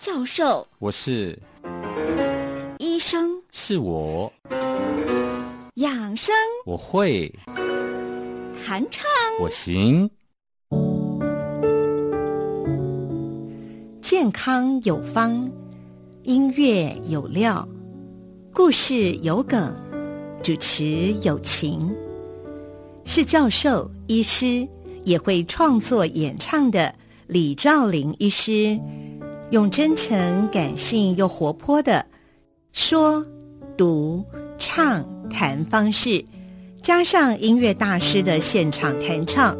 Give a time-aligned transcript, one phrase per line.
[0.00, 1.38] 教授，我是。
[2.78, 4.32] 医生，是我，
[5.74, 6.34] 养生，
[6.64, 7.30] 我会。
[8.66, 9.04] 弹唱，
[9.42, 10.08] 我行。
[14.00, 15.52] 健康有方，
[16.22, 17.68] 音乐有料，
[18.54, 19.76] 故事有梗，
[20.42, 21.94] 主持有情，
[23.04, 24.66] 是教授、医师，
[25.04, 26.94] 也会创作演唱的
[27.26, 28.80] 李兆林医师，
[29.50, 32.06] 用真诚、感性又活泼的
[32.72, 33.24] 说、
[33.76, 34.24] 读、
[34.58, 36.24] 唱、谈方式，
[36.80, 39.58] 加上音乐大师的现场弹唱，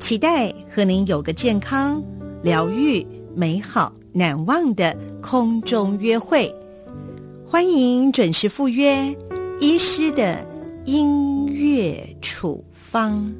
[0.00, 2.02] 期待和您有个健康、
[2.42, 3.06] 疗愈。
[3.34, 6.54] 美好难忘的空中约会，
[7.46, 9.16] 欢迎准时赴约
[9.58, 10.46] 医师的
[10.84, 13.32] 音乐处方。